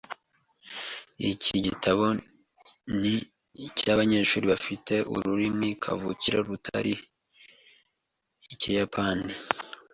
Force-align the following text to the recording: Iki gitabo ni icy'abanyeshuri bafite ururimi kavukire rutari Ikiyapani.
Iki 1.31 1.55
gitabo 1.67 2.05
ni 3.01 3.15
icy'abanyeshuri 3.67 4.45
bafite 4.53 4.93
ururimi 5.13 5.69
kavukire 5.83 6.37
rutari 6.47 6.93
Ikiyapani. 8.53 9.31